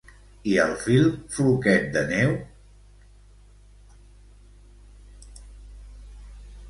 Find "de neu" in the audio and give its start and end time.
1.97-2.33